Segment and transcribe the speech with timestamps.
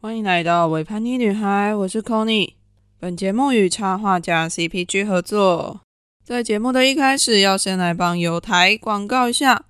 [0.00, 2.52] 欢迎来到维叛逆女孩，我是 Conny。
[3.00, 5.80] 本节目与插画家 CPG 合作。
[6.22, 9.64] 在节目的一开始，要先来帮友台广告一下。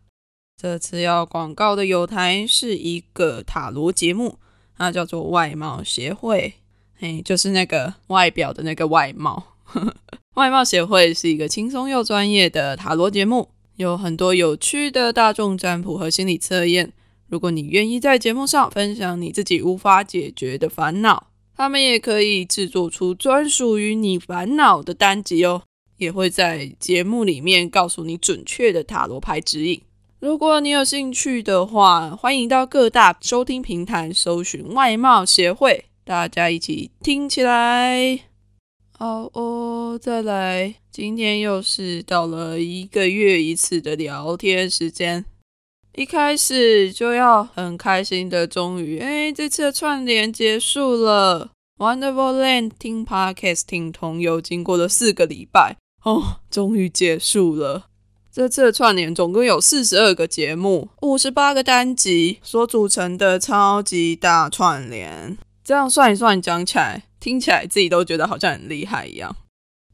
[0.55, 4.39] 这次要广告的有台是一个塔罗节目，
[4.77, 6.53] 它叫做外貌协会。
[6.99, 9.55] 嘿，就是那个外表的那个外貌。
[10.37, 16.93] 外貌协会是一个轻松又专业的塔罗节目，有很多有趣的大众占卜和心理测验。
[17.29, 25.63] 如果你愿意在节目上分享你自己无法解决的烦恼，他们也可以制作出专属于你烦恼的单集哦，
[25.99, 29.83] 也会在节目里面告诉你准确的塔罗牌指引。
[30.21, 38.21] 如果你有兴趣的话，欢迎到各大收听平台搜寻“外貌协会”，大家一起听起来。
[38.91, 45.25] 好哦，再来，今天又是到了一个月一次的聊天时间。
[45.95, 51.51] 一开始就要很开心的，终于，哎，这次的串联结束了。
[51.79, 57.87] Wonderful Land 听 Podcast 听同游，经过了四个礼拜，哦，终于结束了。
[58.33, 65.37] 这次的串联总共有四十二个节目，五十八个单集所组成的超级大串联。
[65.65, 69.35] 这样算一算，讲起来，听起来自己都觉得好像很厉害一样。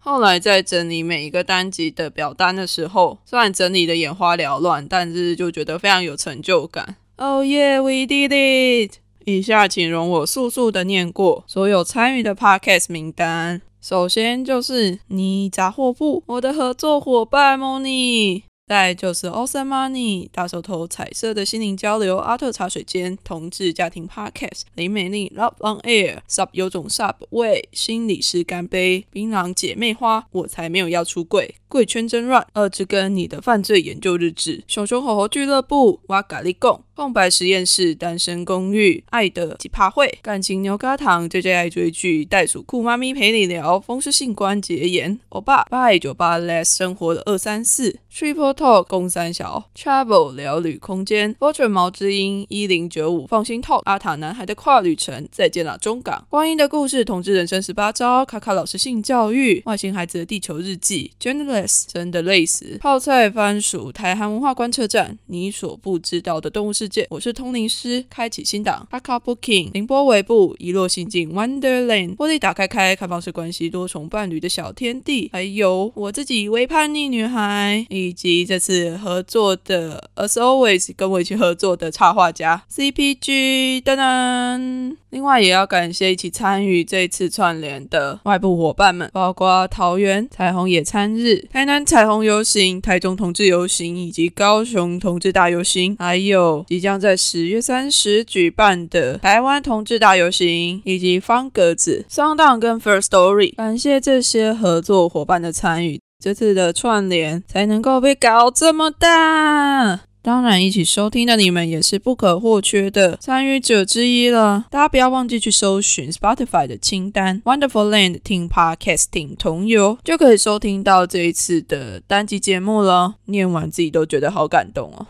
[0.05, 6.97] 后来在整理每一个单集的表单的时候，虽然整理的眼花缭乱，但是就觉得非常有成就感。
[7.17, 8.99] Oh yeah, we did it！
[9.25, 13.63] 以下请容我速速的念过所有参与的 podcast 名单。
[13.81, 18.43] 首先就是你杂货铺，我的合作伙伴 Moni。
[18.67, 29.05] 再就是 Awesome Money 大手头彩色的心灵交流，阿特茶水间同志家庭 Podcast 林美丽 Love on Air Sub 有种 Sub 喂心理师干杯。
[29.11, 31.57] 槟榔姐妹花我才没有要出柜。
[31.69, 34.65] 贵圈真乱二之根你的犯罪研究日志。
[34.67, 36.83] 熊熊吼吼俱乐部哇咖喱贡。
[36.95, 40.19] 空白实验室单身公寓爱的奇葩会。
[40.23, 43.79] 感情牛轧糖 J J 爱追剧袋鼠酷妈咪陪你聊。
[43.79, 47.99] 风湿性关节炎欧巴八九八 less 生活的二三四。
[48.11, 48.54] Triple。
[48.55, 56.25] Talk 公三小 Travel 聊旅空间 Fortune 毛之音一零九五放心 Talk 阿塔男孩的跨旅程再见了中港。
[56.31, 61.11] 光阴的故事统治人生十八招卡卡老师性教育外星孩子的地球日记。
[61.21, 62.79] Journalist 真的累死。
[62.81, 67.07] 泡菜番薯台韩文化观测站你所不知道的动物世界。
[67.11, 68.87] 我是通灵师开启新档。
[68.91, 71.33] 卡卡 Booking 凌波尾部遗落心境。
[71.33, 75.29] Wonderland 玻璃打开开开放式关系多重伴侣的小天地。
[75.33, 78.44] 还有我自己微叛逆女孩以及。
[78.45, 84.97] 这次合作的，as always，跟我一起合作的插画家 CPG 噔噔。
[85.11, 103.55] 另外，也要感谢一起参与这次串联的外部伙伴们，包括桃园彩虹野餐日、台南彩虹游行、台中同志游行以及高雄同志大游行，还有即将在十月三十举办的台湾同志大游行，以及方格子、双档跟 First Story。
[103.55, 106.01] 感谢这些合作伙伴的参与。
[106.25, 114.65] 这次的串联才能够被搞这么大，当然一起收听的你们也是不可或缺的参与者之一了。
[114.71, 123.17] 大家不要忘记去搜寻 Spotify 的清单，Wonderful Land 听 Podcasting 同游就可以收听到这一次的单集节目了。
[123.27, 125.09] 念完自己都觉得好感动哦。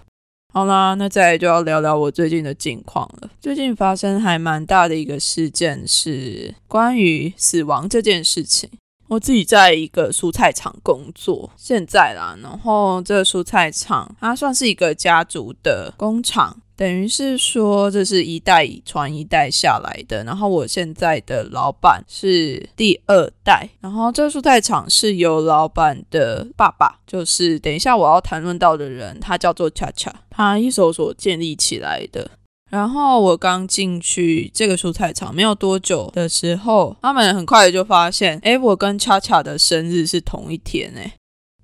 [0.53, 3.31] 好啦，那再来就要聊聊我最近的近况了。
[3.41, 8.69] 最近发生还蛮大的一个事件是关于死亡这件事情。
[9.15, 20.25] 我自己在一个蔬菜厂工作，现在啦，然后这个蔬菜厂它算是一个家族的工厂，等于是说这是一代传一代下来的。
[20.25, 32.33] 然后我现在的老板是第二代，然后这个蔬菜厂是由老板的爸爸，就是等一下我要谈论到的人，他叫做恰恰，他一手所建立起来的。
[32.75, 41.15] 然后我刚进去这个蔬菜场没有多久的时候，他们很快就发现，哎，我跟恰恰的生日是同一天哎，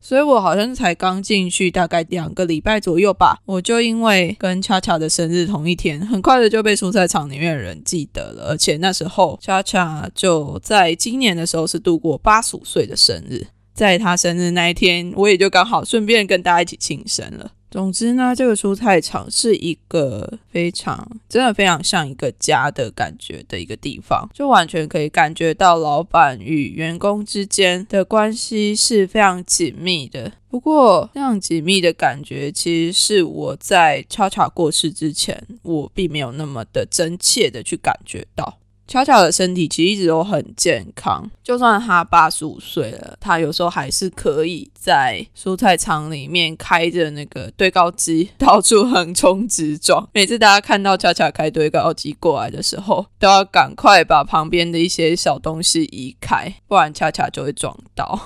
[0.00, 17.50] 所以我好像才刚进去大概两个礼拜左右吧，我就因为跟恰恰的生日同一天，很快的就被蔬菜场里面的人记得了，而且那时候恰恰就在今年的时候是度过八十五岁的生日，在他生日那一天，我也就刚好顺便跟大家一起庆生了。
[17.70, 30.32] 总之呢，这个蔬菜场是一个非常真的非常像一个家的感觉的一个地方，就完全可以感觉到老板与员工之间的关系是非常紧密的。
[30.48, 38.58] 不过，这样紧密的感觉，其实是我在悄悄过世之前，我并没有那么的真切的去感觉到。
[38.90, 50.04] 巧巧的身体其实一直都很健康，就算他八十五岁了，他有时候还是可以在蔬菜场里面开着那个堆高机，到处横冲直撞。
[50.12, 58.18] 每次大家看到巧巧开堆高机过来的时候，都要赶快把旁边的一些小东西移开，不然巧巧就会撞到。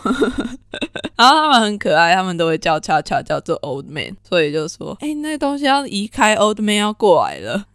[1.15, 7.67] 然后他们很可爱，他们都会叫巧巧叫做 Old Man，所以就说：“哎，那东西要移开，Old Man 要过来了。”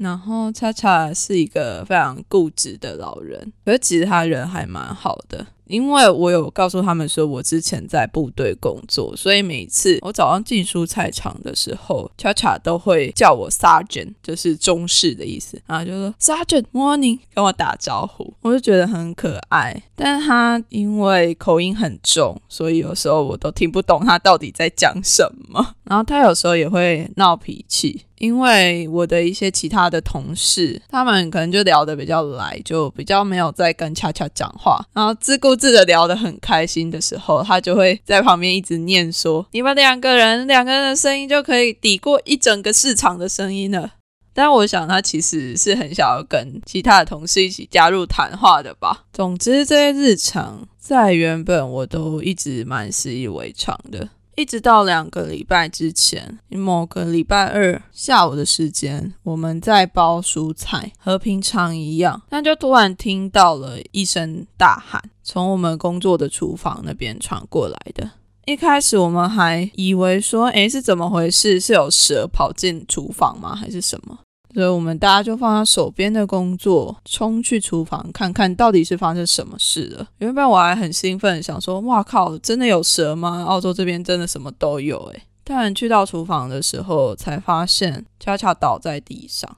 [0.00, 5.46] 然后恰恰是一个非常固执的老人，可是其实他人还蛮好的。
[5.70, 19.80] 因为我有告诉他们说，我之前在部队工作，所以每次我早上进蔬菜场的时候，恰恰都会叫我 Sergeant，就是中士的意思，然后就说 Sergeant morning，跟我打招呼，我就觉得很可爱。
[19.94, 25.74] 但他因为口音很重，所以有时候我都听不懂他到底在讲什么。
[25.84, 28.02] 然后他有时候也会闹脾气。
[28.20, 43.92] 因为我的一些其他的同事，他们可能就聊得比较来，就比较没有在跟恰恰讲话，然后自顾自的聊得很开心的时候，他就会在旁边一直念说：“你们两个人，两个人的声音就可以抵过一整个市场的声音了。”
[44.32, 49.04] 但我想他其实是很想要跟其他的同事一起加入谈话的吧。
[49.12, 54.08] 总之，这些日常在原本我都一直蛮习以为常的。
[54.40, 68.10] 一直到两个礼拜之前，某个礼拜二下午的时间，我们在包蔬菜，和平常一样，但就突然听到了一声大喊，从我们工作的厨房那边传过来的。
[68.46, 71.60] 一开始我们还以为说，诶，是怎么回事？
[71.60, 73.54] 是有蛇跑进厨房吗？
[73.54, 74.18] 还是什么？
[74.52, 80.06] 所以我们大家就放下手边的工作，冲去厨房看看到底是发生什么事了。
[80.18, 83.44] 原本我还很兴奋，想说：“哇靠，真的有蛇吗？
[83.44, 89.56] 澳洲这边真的什么都有诶。”但去到厨房的时候，才发现恰恰倒在地上。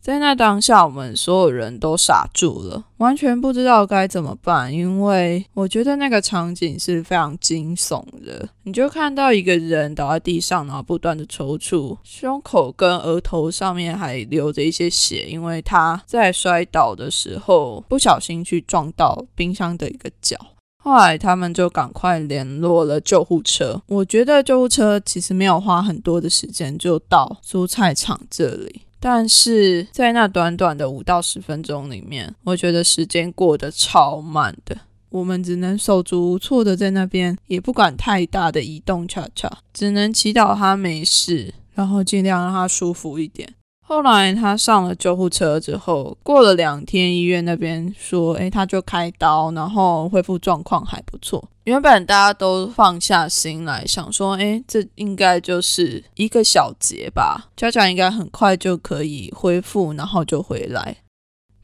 [0.00, 4.72] 在那当下，我们所有人都傻住了，完全不知道该怎么办。
[4.72, 20.36] 因为我觉得那个场景是非常惊悚的，你就看到一个人倒在地上，然后不断的抽搐，胸口跟额头上面还流着一些血，因为他在摔倒的时候不小心去撞到冰箱的一个角。
[20.82, 23.82] 后来他们就赶快联络了救护车。
[23.86, 28.80] 我觉得救护车其实没有花很多的时间就到蔬菜场这里。
[29.00, 34.76] 但是在那短短的五到十分钟里面，我觉得时间过得超慢的。
[35.08, 43.54] 我们只能手足无措的在那边，也不敢太大的移动，恰恰只能祈祷他没事，然后尽量让他舒服一点。
[43.84, 51.48] 后来他上了救护车之后，过了两天，医院那边说，诶，他就开刀，然后恢复状况还不错。
[51.70, 60.96] 原本大家都放下心来，想说，诶，这应该就是一个小结吧，家长应该很快就可以恢复，然后就回来。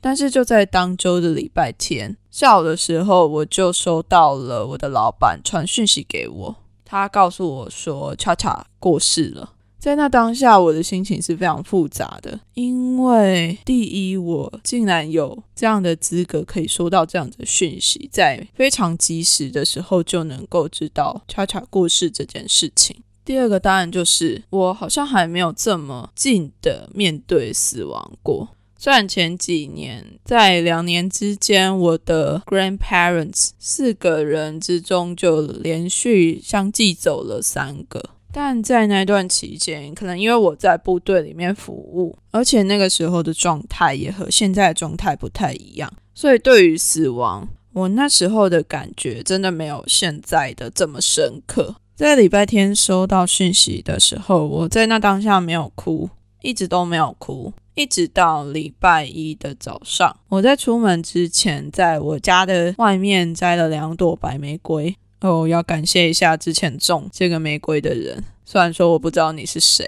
[0.00, 9.54] 但是就在当周的礼拜天下午的时候，我就收到了我的老板传讯息给我，他告诉我说，恰恰过世了。
[9.86, 22.96] 在那当下，我的心情是非常复杂的，因为第一，我竟然有这样的资格可以收到这样的讯息，在非常及时的时候就能够知道恰恰过世这件事情。
[23.24, 28.48] 第二个当然就是我好像还没有这么近的面对死亡过。
[28.76, 38.15] 虽然前几年在两年之间，我的 grandparents 四个人之中就连续相继走了三个。
[38.38, 51.76] 但在那段期间，可能因为我在部队里面服务，而且那个时候的状态也和现在的状态不太一样，所以对于死亡，我那时候的感觉真的没有现在的这么深刻。
[51.94, 56.10] 在礼拜天收到讯息的时候，我在那当下没有哭，
[56.42, 64.94] 一直都没有哭，一直到礼拜一的早上，我在出门之前，在我家的外面摘了两朵白玫瑰。
[65.20, 68.22] 哦，要感谢一下之前种这个玫瑰的人。
[68.44, 69.84] 虽然说我不知道你是谁，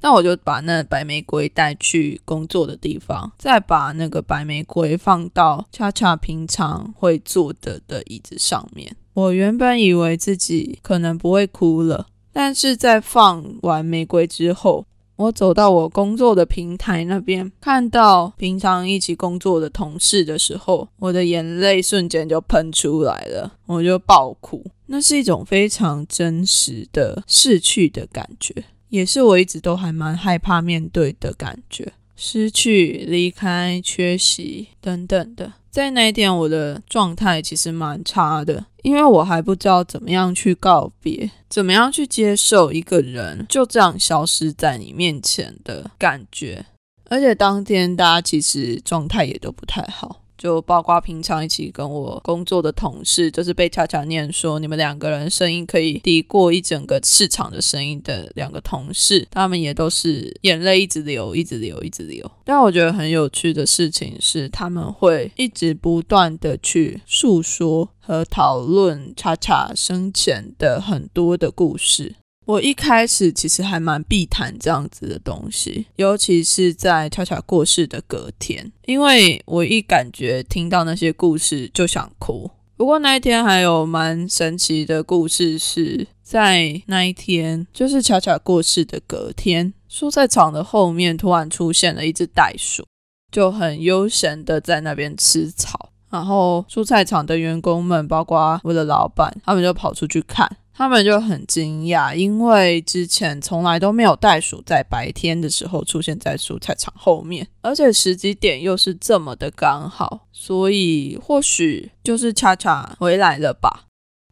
[0.00, 8.96] 那我就把那白玫瑰带去工作的地方，再把那个白玫瑰放到恰恰平常会坐的的椅子上面。
[9.12, 14.86] 我原本以为自己可能不会哭了，但是在放完玫瑰之后。
[15.20, 24.64] 我走到我工作的平台那边，看到平常一起工作的同事的时候，我的眼泪瞬间就喷出来了，我就爆哭。
[24.86, 28.54] 那是一种非常真实的逝去的感觉，
[28.88, 35.52] 也是我一直都还蛮害怕面对的感觉，失去、离开、缺席等等的。
[35.70, 46.64] 在那一天，我的状态其实蛮差的，因为我还不知道怎么样去告别，怎么样去接受一个人就这样消失在你面前的感觉。
[47.08, 62.30] 而且当天大家其实状态也都不太好，就包括平常一起跟我工作的同事，就是被恰恰念说你们两个人声音可以抵过一整个市场的声音的两个同事，他们也都是眼泪一直流，一直流，一直流。
[62.42, 72.14] 但我觉得很有趣的事情是，他们会一直不断的去诉说和讨论恰恰生前的很多的故事。
[72.50, 82.50] 我一开始其实还蛮避谈这样子的东西，尤其是在巧巧过世的隔天，因为我一感觉听到那些故事就想哭。
[82.76, 92.84] 不过那一天还有蛮神奇的故事，是在那一天，就是巧巧过世的隔天，蔬菜场的后面突然出现了一只袋鼠，
[93.30, 95.90] 就很悠闲的在那边吃草。
[96.10, 100.50] 然后蔬菜场的员工们，包括我的老板，他们就跑出去看。
[100.72, 113.89] 他们就很惊讶，因为之前从来都没有袋鼠在白天的时候出现在蔬菜场后面，而且时机点又是这么的刚好，所以或许就是恰恰回来了吧。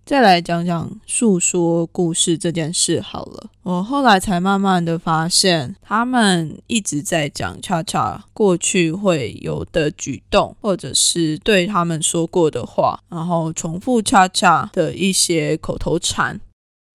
[0.08, 3.50] 再来讲讲诉说故事这件事好了。
[3.62, 16.40] 我后来才慢慢的发现，他们一直在讲恰恰过去会有的举动，或者是对他们说过的话，然后重复恰恰的一些口头禅。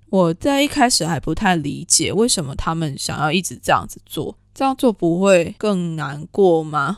[0.10, 4.36] 我在一开始还不太理解，为什么他们想要一直这样子做？
[4.55, 6.98] 这样做不会更难过吗？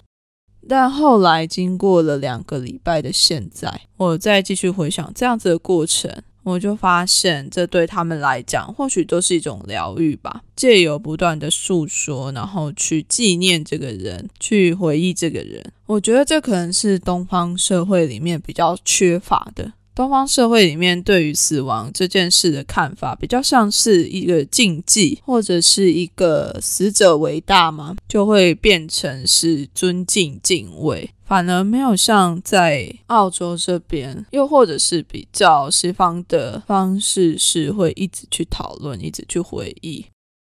[0.67, 6.11] 但后来经过了两个礼拜的现在，我再继续回想这样子的过程，
[6.43, 10.41] 我就发现这对他们来讲，或许都是一种疗愈吧。
[10.55, 19.73] 借由不断的诉说，然后去纪念这个人，去回忆这个人，我觉得这可能是东方社会里面比较缺乏的。
[19.95, 40.05] 东方社会里面对于死亡这件事的看法，比较像是一个禁忌，或者是一个死者为大嘛，就会变成是尊敬敬畏，反而没有像在澳洲这边，又或者是比较西方的方式，是会一直去讨论，一直去回忆。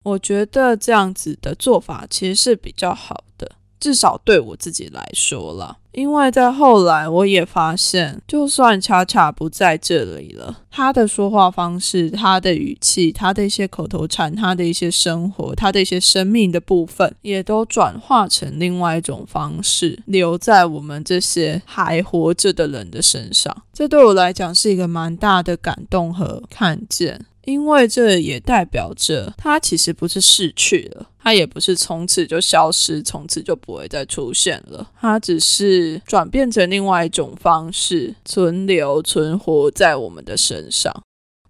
[0.04, 3.50] 我觉得这样子的做法其实是比较好的。
[3.82, 23.64] 至少对我自己来说了，因为在后来我也发现，就算恰恰不在这里了，他的说话方式、他的语气、他的一些口头禅、他的一些生活、他的一些生命的部分，也都转化成另外一种方式，留在我们这些还活着的人的身上。
[23.72, 27.26] 这对我来讲是一个蛮大的感动和看见。
[27.44, 34.90] 因为这也代表着他其实不是逝去了，它也不是从此就消失，从此就不会再出现了。
[35.00, 40.92] 它只是转变成另外一种方式，存留、存活在我们的身上，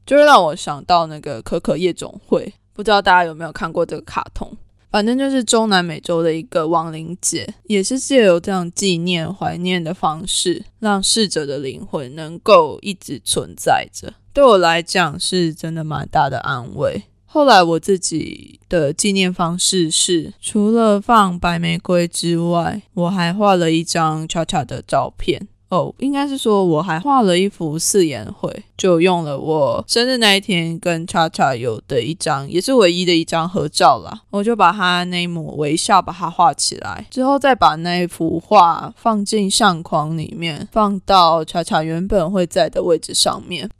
[0.04, 2.52] 就会让我想到那个可可夜总会。
[2.74, 4.54] 不知道大家有没有看过这个卡通？
[4.90, 14.12] 反正就是中南美洲的一个亡灵节，也是借由这样纪念、怀念的方式，让逝者的灵魂能够一直存在着。
[14.34, 17.04] 对我来讲是真的蛮大的安慰。
[17.32, 25.48] 后来我自己的纪念方式是，除了放白玫瑰之外，我还画了一张恰恰的照片。
[25.70, 34.20] 哦，应该是说我还画了一幅四言会，就用了我生日那一天跟恰恰有的一张，也是唯一的一张合照啦。
[34.28, 43.70] 我就把他那一抹微笑把它画起来，之后再把那一幅画放进相框里面，放到恰恰原本会在的位置上面。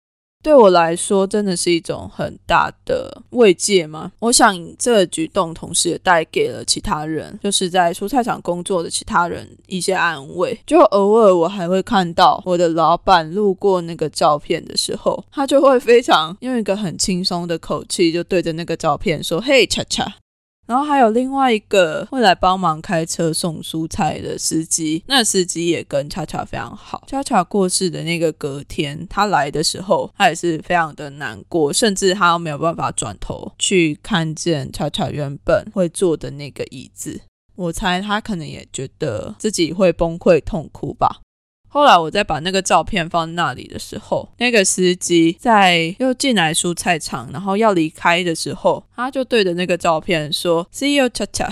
[0.43, 4.11] 对我来说，真的是一种很大的慰藉吗？
[4.19, 10.59] 我想这个举动同时也带给了其他人，就是在蔬菜场工作的其他人一些安慰。
[10.67, 20.15] 就偶尔我还会看到我的老板路过那个照片的时候，他就会非常用一个很轻松的口气，就对着那个照片说：“嘿，恰恰。”
[20.67, 27.05] 然后还有另外一个会来帮忙开车送蔬菜的司机，那司机也跟恰恰非常好。
[27.07, 37.21] 恰恰过世的那个隔天，他来的时候，他也是非常的难过，甚至他没有办法转头去看见恰恰原本会坐的那个椅子。
[37.55, 41.21] 我猜他可能也觉得自己会崩溃痛哭吧。
[41.73, 51.51] 后来我再把那个照片放那里的时候，那个司机在又进来蔬菜场，然后要离开的时候，他就对着那个照片说 “See you，恰恰”。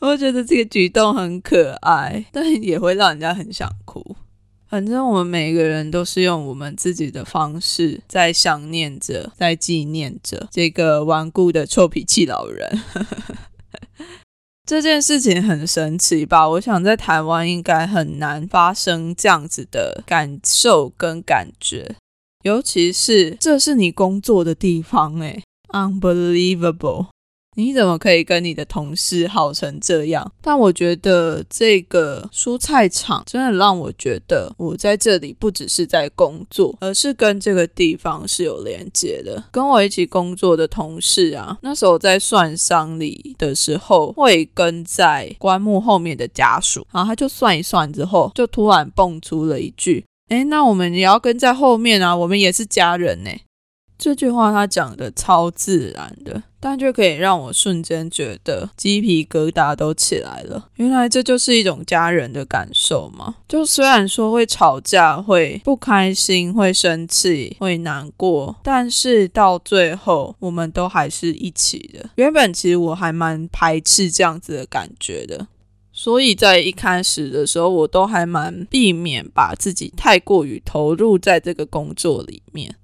[0.00, 4.16] 我觉得这个举动很可爱，但也会让人家很想哭。
[4.66, 12.80] 反正我们每个人都是用我们自己的方式在想念着，在纪念着这个顽固的臭脾气老人。
[14.70, 16.48] 这件事情很神奇吧？
[16.48, 21.96] 我想在台湾应该很难发生这样子的感受跟感觉，
[22.44, 27.08] 尤其是这是你工作的地方，诶，unbelievable
[27.60, 30.32] 你怎么可以跟你的同事好成这样？
[30.40, 39.44] 但我觉得这个蔬菜厂真的让我觉得，我在这里不只是在工作，而是跟这个地方是有连接的。
[39.50, 53.30] 跟我一起工作的同事啊，那时候在算丧礼的时候，会跟在棺木后面的家属，然后他就算一算之后，就突然蹦出了一句：“哎，那我们也要跟在后面啊，我们也是家人呢。”
[54.00, 60.70] 这句话他讲的超自然的，但就可以让我瞬间觉得鸡皮疙瘩都起来了。
[60.76, 63.34] 原来这就是一种家人的感受吗？
[63.46, 72.08] 就虽然说会吵架、会不开心、会生气、会难过，但是到最后我们都还是一起的。
[72.14, 75.46] 原本其实我还蛮排斥这样子的感觉的，
[75.92, 82.74] 所以在一开始的时候，我都还蛮避免把自己太过于投入在这个工作里面。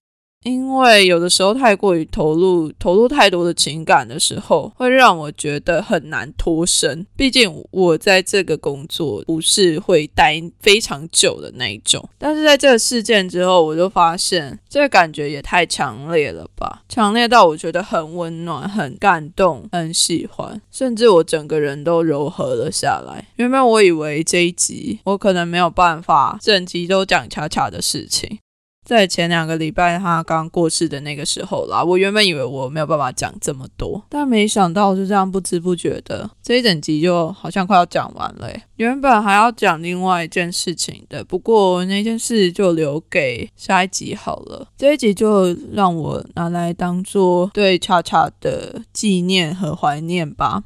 [0.46, 7.04] 因为有的时候太过于投入，投入太多的情感的时候，会让我觉得很难脱身。
[7.16, 12.08] 毕竟我在这个工作不是会待非常久的那一种。
[12.16, 23.26] 但是在这个事件之后，我就发现这个感觉也太强烈了吧，强烈到我觉得很温暖、很感动、很喜欢，甚至我整个人都柔和了下来。
[23.34, 28.38] 原本我以为这一集我可能没有办法整集都讲恰恰的事情。
[28.87, 38.49] 在前两个礼拜他刚过世的那个时候啦，我原本以为我没有办法讲这么多，但没想到就这样不知不觉的这一整集就好像快要讲完了。
[38.76, 44.69] 原本还要讲另外一件事情的，不过那件事就留给下一集好了。
[44.78, 50.62] 这一集就让我拿来当做对恰恰的纪念和怀念吧。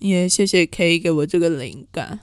[0.00, 2.20] 也谢谢 K 给我这个灵感。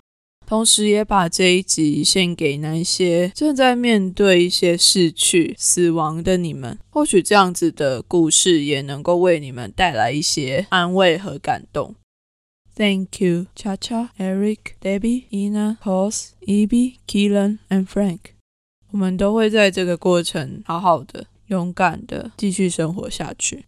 [0.47, 6.79] 同时，也把这一集献给那些正在面对一些逝去、死亡的你们。
[6.89, 11.95] 或许这样子的故事也能够为你们带来一些安慰和感动。
[12.77, 18.19] Thank you, Cha Cha, Eric, Debbie, Ina, Cos, Eby, Keelan, and Frank。
[18.91, 23.65] 我们都会在这个过程好好的、勇敢的继续生活下去。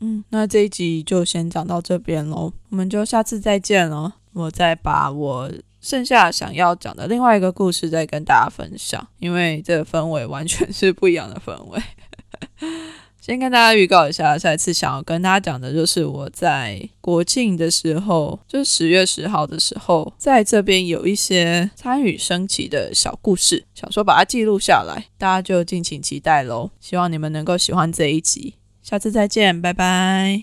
[0.00, 4.12] 嗯，那这一集就先讲到这边喽，我们就下次再见喽。
[4.34, 5.50] 我再把我。
[5.80, 11.82] 剩下想要讲的另外一个故事再跟大家分享，因为这个氛围完全是不一样的氛围。
[13.20, 26.70] 先跟大家预告一下，下一次想要跟大家讲的就是我在国庆的时候，就是十月十号的时候，在这边有一些参与升旗的小故事，想说把它记录下来，大家就敬请期待喽。
[26.80, 30.36] 希望你们能够喜欢这一集，下次再见，拜拜。